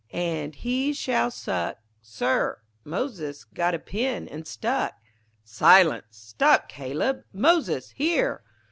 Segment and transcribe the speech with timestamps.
[0.13, 4.95] And he shall suck Sir, Moses got a pin and stuck
[5.43, 7.91] Silence, stop Caleb Moses!
[7.91, 8.41] here!